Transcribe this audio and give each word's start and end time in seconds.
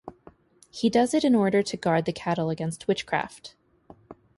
He 0.71 0.89
does 0.89 1.13
it 1.13 1.23
in 1.23 1.35
order 1.35 1.61
to 1.61 1.77
guard 1.77 2.05
the 2.05 2.11
cattle 2.11 2.49
against 2.49 2.87
witchcraft. 2.87 3.53